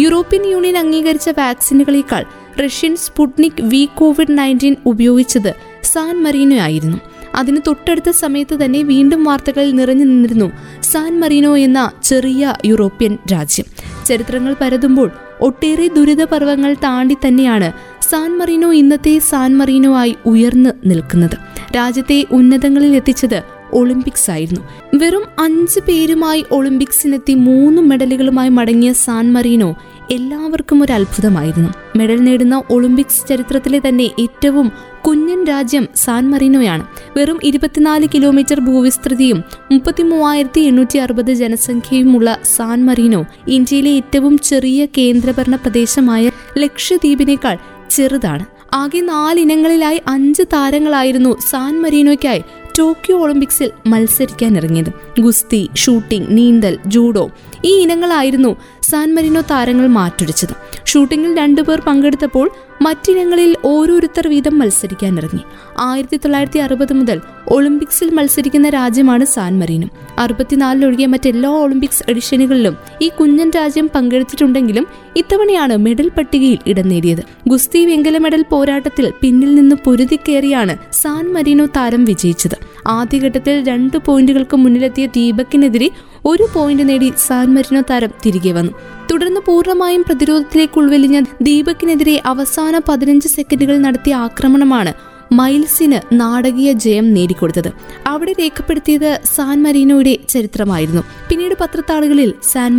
യൂറോപ്യൻ 0.00 0.45
യൂണിയൻ 0.45 0.77
അംഗീകരിച്ച 0.77 1.29
വാക്സിനുകളേക്കാൾ 1.29 2.25
Russian 2.59 2.97
Sputnik 2.97 3.61
V 3.61 3.89
covid 3.95 4.37
nineteen 4.37 4.75
ഉപയോഗിച്ചത് 4.85 5.72
സാൻ 5.83 6.23
മറീനോ 6.23 6.57
ആയിരുന്നു 6.57 6.97
അതിന് 7.35 7.57
തൊട്ടടുത്ത 7.67 8.09
സമയത്ത് 8.09 8.63
തന്നെ 8.63 8.81
വീണ്ടും 8.83 9.23
വാർത്തകളിൽ 9.23 9.75
നിറഞ്ഞു 9.75 10.03
നിന്നിരുന്നു 10.03 10.51
സാൻ 10.81 11.19
മറീനോ 11.19 11.57
എന്ന 11.57 11.91
ചെറിയ 12.03 12.53
യൂറോപ്യൻ 12.65 13.17
രാജ്യം 13.33 13.65
ചരിത്രങ്ങൾ 14.05 14.53
പരതുമ്പോൾ 14.53 15.11
ഒട്ടേറെ 15.41 15.87
ദുരിതപർവങ്ങൾ 15.87 16.73
താണ്ടി 16.73 17.17
തന്നെയാണ് 17.25 17.73
സാൻ 18.01 18.37
മറീനോ 18.37 18.71
ഇന്നത്തെ 18.71 19.19
സാൻ 19.19 19.57
മറീനോ 19.57 19.95
ആയി 19.95 20.15
ഉയർന്നു 20.25 20.69
നിൽക്കുന്നത് 20.85 21.37
രാജ്യത്തെ 21.75 22.25
ഉന്നതങ്ങളിൽ 22.31 22.95
എത്തിച്ചത് 22.95 23.43
ഒളിമ്പിക്സ് 23.73 24.31
ആയിരുന്നു 24.31 24.61
വെറും 24.97 25.25
അഞ്ച് 25.39 25.79
പേരുമായി 25.79 26.43
ഒളിമ്പിക്സിനെത്തി 26.51 27.33
മൂന്ന് 27.41 27.81
മെഡലുകളുമായി 27.81 28.49
മടങ്ങിയ 28.49 28.93
സാൻ 28.93 29.33
മറീനോ 29.33 29.69
എല്ലാവർക്കും 30.11 30.83
ഒരു 30.83 30.93
അത്ഭുതമായിരുന്നു 30.93 31.69
മെഡൽ 31.97 32.19
നേടുന്ന 32.23 32.63
ഒളിമ്പിക്സ് 32.69 33.27
ചരിത്രത്തിലെ 33.27 33.79
തന്നെ 33.79 34.07
ഏറ്റവും 34.19 34.67
കുഞ്ഞൻ 35.05 35.39
രാജ്യം 35.43 35.85
സാൻ 35.95 36.31
മറീനോയാണ് 36.31 36.83
വെറും 37.17 37.39
ഇരുപത്തിനാല് 37.43 38.07
കിലോമീറ്റർ 38.13 38.59
ഭൂവിസ്തൃതിയും 38.59 39.39
മുപ്പത്തി 39.71 40.03
മൂവായിരത്തി 40.03 40.61
എണ്ണൂറ്റി 40.61 40.99
അറുപത് 40.99 41.33
ജനസംഖ്യയുമുള്ള 41.33 42.37
സാൻ 42.55 42.85
മറീനോ 42.85 43.21
ഇന്ത്യയിലെ 43.47 43.89
ഏറ്റവും 43.91 44.35
ചെറിയ 44.43 44.87
കേന്ദ്രഭരണ 44.97 45.55
പ്രദേശമായ 45.55 46.25
ലക്ഷദ്വീപിനേക്കാൾ 46.57 47.57
ചെറുതാണ് 47.89 48.45
ആകെ 48.73 48.99
നാലിനങ്ങളിലായി 48.99 50.01
അഞ്ച് 50.07 50.43
താരങ്ങളായിരുന്നു 50.53 51.31
സാൻ 51.49 51.81
മറീനോയ്ക്കായി 51.81 52.43
ടോക്കിയോ 52.77 53.17
ഒളിമ്പിക്സിൽ 53.17 53.71
മത്സരിക്കാനിറങ്ങിയത് 53.87 54.91
ഗുസ്തി 55.21 55.69
ഷൂട്ടിംഗ് 55.75 56.37
നീന്തൽ 56.37 56.79
ജൂഡോ 56.87 57.23
ഈ 57.65 57.71
ഇനങ്ങളായിരുന്നു 57.83 58.51
സാൻ 58.81 59.15
മരിനോ 59.15 59.41
താരങ്ങൾ 59.51 59.87
മാറ്റുരച്ചത് 59.87 60.53
ഷൂട്ടിങ്ങിൽ 60.85 61.37
രണ്ടുപേർ 61.37 61.79
പങ്കെടുത്തപ്പോൾ 61.79 62.47
മറ്റിനങ്ങളിൽ 62.83 63.51
ഓരോരുത്തർ 63.65 64.25
വീതം 64.27 64.55
മത്സരിക്കാനിറങ്ങി 64.59 65.41
ആയിരത്തി 65.81 66.17
തൊള്ളായിരത്തി 66.17 66.59
അറുപത് 66.59 66.93
മുതൽ 66.93 67.17
ഒളിമ്പിക്സിൽ 67.47 68.09
മത്സരിക്കുന്ന 68.13 68.67
രാജ്യമാണ് 68.69 69.25
സാൻ 69.25 69.53
മറീനും 69.59 69.89
അറുപത്തിനാലിലൊഴികെ 70.19 71.05
മറ്റെല്ലാ 71.05 71.51
ഒളിമ്പിക്സ് 71.59 72.03
എഡിഷനുകളിലും 72.09 72.75
ഈ 73.01 73.09
കുഞ്ഞൻ 73.19 73.49
രാജ്യം 73.49 73.87
പങ്കെടുത്തിട്ടുണ്ടെങ്കിലും 73.87 74.85
ഇത്തവണയാണ് 75.17 75.75
മെഡൽ 75.77 76.07
പട്ടികയിൽ 76.09 76.59
ഇടം 76.67 76.87
നേടിയത് 76.89 77.23
ഗുസ്തി 77.47 77.81
വെങ്കല 77.85 78.17
മെഡൽ 78.17 78.43
പോരാട്ടത്തിൽ 78.51 79.07
പിന്നിൽ 79.21 79.51
നിന്ന് 79.55 79.77
പൊരുതിക്കേറിയാണ് 79.85 80.75
സാൻ 80.93 81.25
മറീനോ 81.33 81.67
താരം 81.75 82.03
വിജയിച്ചത് 82.05 82.57
ആദ്യഘട്ടത്തിൽ 82.89 83.55
രണ്ട് 83.67 83.97
പോയിന്റുകൾക്ക് 84.07 84.57
മുന്നിലെത്തിയ 84.57 85.05
ദീപക്കിനെതിരെ 85.13 85.89
ഒരു 86.23 86.45
പോയിന്റ് 86.53 86.83
നേടി 86.89 87.07
സാൻമരിനോ 87.19 87.79
താരം 87.81 88.11
തിരികെ 88.25 88.51
വന്നു 88.51 88.73
തുടർന്ന് 89.09 89.41
പൂർണ്ണമായും 89.45 90.03
പ്രതിരോധത്തിലേക്ക് 90.03 90.77
ഉൾവെലിഞ്ഞ 90.77 91.17
ദീപക്കിനെതിരെ 91.41 92.13
അവസാന 92.25 92.77
പതിനഞ്ച് 92.87 93.29
സെക്കൻഡുകൾ 93.29 93.77
നടത്തിയ 93.77 94.13
ആക്രമണമാണ് 94.19 94.93
മൈൽസിന് 95.31 95.99
നാടകീയ 96.13 96.69
ജയം 96.81 97.05
നേടിക്കൊടുത്തത് 97.13 97.69
അവിടെ 98.05 98.33
രേഖപ്പെടുത്തിയത് 98.39 99.09
സാൻ 99.27 99.57
മരീനോയുടെ 99.63 100.13
ചരിത്രമായിരുന്നു 100.29 101.03
പിന്നീട് 101.29 101.55
പത്രത്താളുകളിൽ 101.59 102.31
സാൻ 102.43 102.79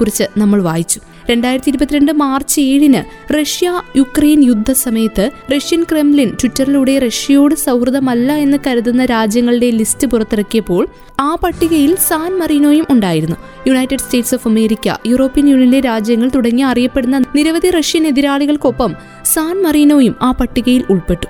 കുറിച്ച് 0.00 0.26
നമ്മൾ 0.38 0.60
വായിച്ചു 0.62 1.00
രണ്ടായിരത്തി 1.30 1.70
ഇരുപത്തിരണ്ട് 1.70 2.12
മാർച്ച് 2.12 2.60
ഏഴിന് 2.60 3.00
റഷ്യ 3.34 3.66
യുക്രൈൻ 3.96 4.40
യുദ്ധ 4.44 4.72
സമയത്ത് 4.72 5.30
റഷ്യൻ 5.52 5.82
ക്രെംലിൻ 5.82 6.30
ട്വിറ്ററിലൂടെ 6.40 6.98
റഷ്യയോട് 6.98 7.54
സൗഹൃദമല്ല 7.54 8.32
എന്ന് 8.36 8.58
കരുതുന്ന 8.66 9.04
രാജ്യങ്ങളുടെ 9.04 9.70
ലിസ്റ്റ് 9.70 10.06
പുറത്തിറക്കിയപ്പോൾ 10.06 10.82
ആ 11.20 11.34
പട്ടികയിൽ 11.44 11.96
സാൻ 12.08 12.38
മറീനോയും 12.38 12.86
ഉണ്ടായിരുന്നു 12.90 13.36
United 13.66 13.98
States 13.98 14.34
of 14.34 14.48
America 14.48 14.88
European 15.06 15.48
യൂണിയനിലെ 15.48 15.80
രാജ്യങ്ങൾ 15.80 16.28
തുടങ്ങി 16.28 16.62
അറിയപ്പെടുന്ന 16.62 17.18
നിരവധി 17.36 17.70
റഷ്യൻ 17.70 18.06
എതിരാളികൾക്കൊപ്പം 18.06 18.92
സാൻ 19.24 19.62
മറീനോയും 19.62 20.14
ആ 20.22 20.30
പട്ടികയിൽ 20.30 20.82
ഉൾപ്പെട്ടു 20.90 21.26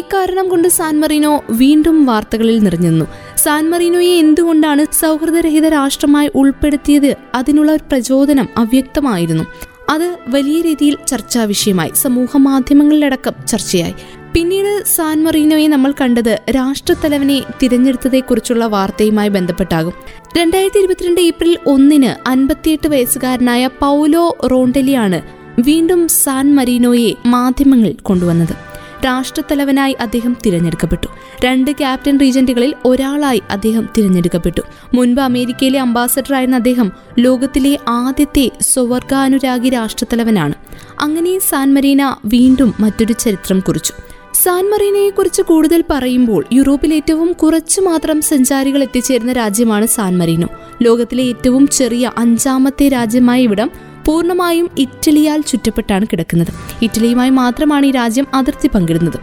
ഇക്കാരണം 0.00 0.48
കൊണ്ട് 0.48 0.68
സാൻ 0.68 1.00
മറീനോ 1.00 1.32
വീണ്ടും 1.50 2.06
വാർത്തകളിൽ 2.06 2.58
നിറഞ്ഞു 2.58 3.06
സാൻ 3.36 3.70
മറീനോയെ 3.70 4.14
എന്തുകൊണ്ടാണ് 4.16 4.84
സൗഹൃദരഹിത 5.00 5.66
രാഷ്ട്രമായി 5.68 6.30
ഉൾപ്പെടുത്തിയത് 6.34 7.16
അതിനുള്ള 7.34 7.72
ഒരു 7.72 7.84
പ്രചോദനം 7.90 8.48
അവ്യക്തമായിരുന്നു 8.58 9.41
വന്നു 9.42 9.68
അത് 9.90 10.08
വലിയ 10.28 10.58
രീതിയിൽ 10.62 10.94
ചർച്ചാ 11.08 11.44
വിഷയമായി 11.44 11.92
സമൂഹ 11.94 12.38
മാധ്യമങ്ങളിലടക്കം 12.38 13.34
ചർച്ചയായി 13.48 13.94
പിന്നീട് 14.34 14.84
സാൻ 14.86 15.24
മറീനോയെ 15.24 15.66
നമ്മൾ 15.68 15.94
കണ്ടത് 16.00 16.32
രാഷ്ട്രത്തലവനെ 16.50 17.38
കുറിച്ചുള്ള 18.20 18.66
വാർത്തയുമായി 18.66 19.28
ബന്ധപ്പെട്ടാകും 19.28 19.94
രണ്ടായിരത്തി 20.36 20.78
ഇരുപത്തിരണ്ട് 20.78 21.20
ഏപ്രിൽ 21.20 21.52
ഒന്നിന് 21.66 22.12
അൻപത്തിയെട്ട് 22.28 22.88
വയസ്സുകാരനായ 22.88 23.66
പൗലോ 23.80 24.24
റോണ്ടലിയാണ് 24.52 25.20
വീണ്ടും 25.58 26.08
സാൻ 26.08 26.46
മറീനോയെ 26.56 27.10
മാധ്യമങ്ങൾ 27.26 27.92
കൊണ്ടുവന്നത് 28.02 28.71
രാഷ്ട്രത്തലവനായി 29.04 29.94
അദ്ദേഹം 30.00 30.36
തിരഞ്ഞെടുക്കപ്പെട്ടു 30.46 31.08
രണ്ട് 31.44 31.70
ക്യാപ്റ്റൻ 31.70 32.18
റീജന്റുകളിൽ 32.18 32.74
ഒരാളായി 32.86 33.42
അദ്ദേഹം 33.50 33.88
തിരഞ്ഞെടുക്കപ്പെട്ടു 33.96 34.62
മുൻപ് 34.94 35.20
അമേരിക്കയിലെ 35.20 35.78
അംബാസഡറായിരുന്ന 35.78 36.56
അദ്ദേഹം 36.56 36.92
ലോകത്തിലെ 37.18 37.78
ആദ്യത്തെ 37.88 38.50
സ്വവർഗാനുരാഗി 38.60 39.68
രാഷ്ട്രത്തലവനാണ് 39.68 40.56
അങ്ങനെ 41.00 41.38
സാൻ 41.38 41.68
വീണ്ടും 42.26 42.74
മറ്റൊരു 42.80 43.12
ചരിത്രം 43.12 43.60
കുറിച്ചു 43.60 43.94
സാൻ 44.34 44.70
മറീനയെക്കുറിച്ച് 44.70 45.42
കൂടുതൽ 45.42 45.84
പറയുമ്പോൾ 45.90 46.44
യൂറോപ്പിൽ 46.52 46.94
ഏറ്റവും 46.94 47.32
കുറച്ചു 47.32 47.80
മാത്രം 47.80 48.22
സഞ്ചാരികൾ 48.22 48.82
എത്തിച്ചേരുന്ന 48.82 49.32
രാജ്യമാണ് 49.32 49.86
സാൻ 49.86 50.18
മറീനോ 50.18 50.48
ലോകത്തിലെ 50.82 51.22
ഏറ്റവും 51.22 51.68
ചെറിയ 51.68 52.10
അഞ്ചാമത്തെ 52.18 52.88
രാജ്യമായ 52.88 53.42
ഇവിടം 53.42 53.70
പൂർണ്ണമായും 54.04 54.66
ഇറ്റലിയാൽ 54.78 55.40
ചുറ്റപ്പെട്ടാണ് 55.40 56.06
കിടക്കുന്നത് 56.10 56.52
ഇറ്റലിയുമായി 56.82 57.30
മാത്രമാണ് 57.30 57.86
ഈ 57.86 57.90
രാജ്യം 57.90 58.26
അതിർത്തി 58.34 58.68
പങ്കിടുന്നത് 58.68 59.18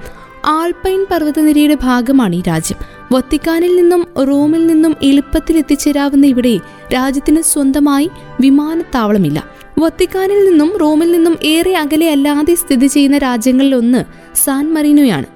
ആൾപൈൻ 0.48 1.02
പർവ്വതനിരയുടെ 1.12 1.76
ഭാഗമാണ് 1.84 2.36
ഈ 2.36 2.42
രാജ്യം 2.48 2.78
വത്തിക്കാനിൽ 3.12 3.76
നിന്നും 3.76 4.02
റോമിൽ 4.30 4.68
നിന്നും 4.68 4.96
എളുപ്പത്തിൽ 5.04 5.56
എത്തിച്ചേരാവുന്ന 5.58 6.26
ഇവിടെ 6.28 6.54
രാജ്യത്തിന് 6.94 7.42
സ്വന്തമായി 7.44 8.08
വിമാനത്താവളമില്ല 8.40 9.40
വത്തിക്കാനിൽ 9.80 10.40
നിന്നും 10.46 10.70
റോമിൽ 10.82 11.12
നിന്നും 11.12 11.36
ഏറെ 11.46 11.74
അകലെ 11.76 12.08
അല്ലാതെ 12.12 12.56
സ്ഥിതി 12.56 12.88
ചെയ്യുന്ന 12.88 13.18
രാജ്യങ്ങളിലൊന്ന് 13.18 14.02
സാൻ 14.36 14.74
മറീനോയാണ് 14.74 15.28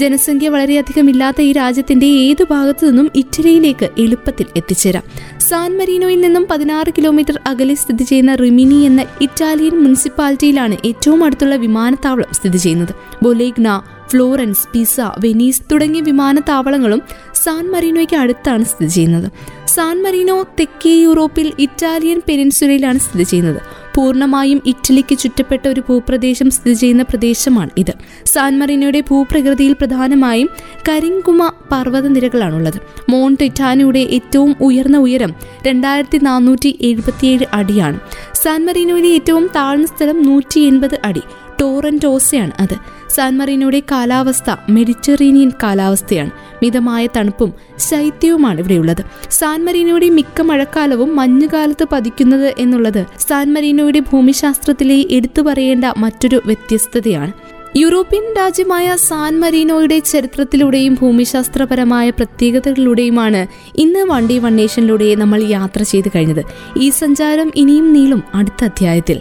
ജനസംഖ്യ 0.00 0.48
വളരെയധികം 0.48 1.10
ഇല്ലാത്ത 1.10 1.40
ഈ 1.40 1.52
രാജ്യത്തിന്റെ 1.52 2.06
ഏതു 2.06 2.44
ഭാഗത്തു 2.50 2.86
നിന്നും 2.86 3.10
ഇറ്റലിയിലേക്ക് 3.14 3.86
എളുപ്പത്തിൽ 3.98 4.46
എത്തിച്ചേരാം 4.56 5.04
സാൻ 5.48 5.70
മെറീനോയിൽ 5.76 6.20
നിന്നും 6.20 6.44
പതിനാറ് 6.50 6.90
കിലോമീറ്റർ 6.96 7.36
അകലെ 7.46 7.74
സ്ഥിതി 7.74 8.04
ചെയ്യുന്ന 8.04 8.32
റിമിനി 8.34 8.78
എന്ന 8.84 9.02
ഇറ്റാലിയൻ 9.22 9.74
മുനിസിപ്പാലിറ്റിയിലാണ് 9.82 10.76
ഏറ്റവും 10.84 11.20
അടുത്തുള്ള 11.24 11.56
വിമാനത്താവളം 11.56 12.32
സ്ഥിതി 12.32 12.58
ചെയ്യുന്നത് 12.58 12.92
ബൊലേഗ്ന 13.22 13.70
ഫ്ലോറൻസ് 14.10 14.66
പിസ 14.72 14.94
വെനീസ് 15.18 15.64
തുടങ്ങിയ 15.72 16.02
വിമാനത്താവളങ്ങളും 16.02 17.00
സാൻ 17.34 17.64
മറീനോയ്ക്ക് 17.70 18.16
അടുത്താണ് 18.16 18.64
സ്ഥിതി 18.64 18.92
ചെയ്യുന്നത് 18.92 19.28
സാൻ 19.66 19.96
മറീനോ 20.02 20.36
തെക്കേ 20.60 20.94
യൂറോപ്പിൽ 20.98 21.48
ഇറ്റാലിയൻ 21.58 22.20
പെനിൻസുലയിലാണ് 22.28 22.98
സ്ഥിതി 22.98 23.24
ചെയ്യുന്നത് 23.24 23.60
പൂർണ്ണമായും 23.94 24.58
ഇറ്റലിക്ക് 24.66 25.14
ചുറ്റപ്പെട്ട 25.18 25.68
ഒരു 25.68 25.82
ഭൂപ്രദേശം 25.88 26.48
സ്ഥിതി 26.50 26.74
ചെയ്യുന്ന 26.74 27.02
പ്രദേശമാണ് 27.02 27.70
ഇത് 27.76 27.92
സാൻ 28.24 28.52
മറീനോയുടെ 28.58 29.00
ഭൂപ്രകൃതിയിൽ 29.00 29.72
പ്രധാനമായും 29.72 30.48
കരിങ്കുമ 30.88 31.40
പർവ്വതനിരകളാണുള്ളത് 31.72 32.78
മോണ്ട് 33.10 33.44
ഇറ്റാനയുടെ 33.44 34.02
ഏറ്റവും 34.10 34.52
ഉയർന്ന 34.60 34.98
ഉയരം 34.98 35.32
രണ്ടായിരത്തി 35.64 36.18
നാനൂറ്റി 36.18 36.78
എഴുപത്തിയേഴ് 36.82 37.46
അടിയാണ് 37.52 37.98
സാൻമറീനോയിലെ 38.34 39.08
ഏറ്റവും 39.08 39.50
താഴ്ന്ന 39.56 39.86
സ്ഥലം 39.86 40.22
നൂറ്റി 40.22 40.60
എൺപത് 40.60 41.00
അടി 41.04 41.22
ടോറൻറ്റോസയാണ് 41.60 42.52
അത് 42.58 42.74
സാൻമറീനോയുടെ 43.08 43.82
കാലാവസ്ഥ 43.92 44.56
മെഡിറ്ററേനിയൻ 44.70 45.52
കാലാവസ്ഥയാണ് 45.62 46.30
മിതമായ 46.62 47.06
തണുപ്പും 47.16 47.50
ശൈത്യവുമാണ് 47.78 48.58
ഇവിടെയുള്ളത് 48.58 49.02
സാൻമറീനോയുടെ 49.30 50.08
മിക്ക 50.08 50.42
മഴക്കാലവും 50.42 51.16
മഞ്ഞുകാലത്ത് 51.16 51.84
പതിക്കുന്നത് 51.92 52.54
എന്നുള്ളത് 52.58 53.06
സാൻമറീനോയുടെ 53.28 54.00
ഭൂമിശാസ്ത്രത്തിലെ 54.10 55.06
എടുത്തു 55.10 55.42
പറയേണ്ട 55.42 55.84
മറ്റൊരു 55.96 56.42
വ്യത്യസ്തതയാണ് 56.46 57.32
യൂറോപ്യൻ 57.76 58.34
രാജ്യമായ 58.36 58.96
സാൻ 58.96 59.40
മരീനോയുടെ 59.40 59.98
ചരിത്രത്തിലൂടെയും 60.00 60.94
ഭൂമിശാസ്ത്രപരമായ 60.94 62.10
പ്രത്യേകതകളിലൂടെയുമാണ് 62.10 63.46
ഇന്ന് 63.76 64.04
വണ്ടി 64.08 64.38
വണ്ണേഷനിലൂടെ 64.38 65.14
നമ്മൾ 65.14 65.42
യാത്ര 65.42 65.82
ചെയ്ത് 65.82 66.08
കഴിഞ്ഞത് 66.16 66.42
ഈ 66.76 66.90
സഞ്ചാരം 66.90 67.52
ഇനിയും 67.56 67.92
നീളും 67.92 68.22
അടുത്ത 68.34 68.64
അധ്യായത്തിൽ 68.64 69.20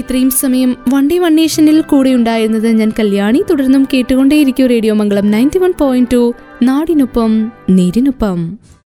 ഇത്രയും 0.00 0.30
സമയം 0.30 0.76
വണ്ടി 0.88 1.18
വണ്ണേഷനിൽ 1.18 1.80
കൂടെ 1.82 2.14
ഉണ്ടായിരുന്നത് 2.14 2.68
ഞാൻ 2.70 2.92
കല്യാണി 2.98 3.44
തുടർന്നും 3.50 3.88
കേട്ടുകൊണ്ടേയിരിക്കും 3.92 4.66
radio 4.66 4.94
Mangalam 4.94 5.30
ninety 5.30 5.58
one 5.58 5.72
point 5.78 6.10
two 6.12 6.34
നാടിനൊപ്പം 6.62 7.50
നേരിനൊപ്പം 7.70 8.73